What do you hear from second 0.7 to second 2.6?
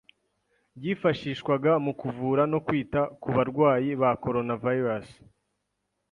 byifashishwaga mu kuvura no